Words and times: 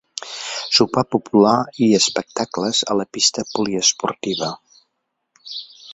Sopar 0.77 1.03
popular 1.15 1.51
i 1.87 1.91
espectacles 1.99 2.81
a 2.95 2.97
la 3.03 3.07
Pista 3.19 3.47
Poliesportiva. 3.53 4.51